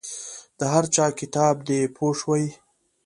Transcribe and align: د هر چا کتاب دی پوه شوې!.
د 0.57 0.59
هر 0.73 0.85
چا 0.95 1.05
کتاب 1.19 1.55
دی 1.67 1.79
پوه 1.95 2.13
شوې!. 2.19 2.47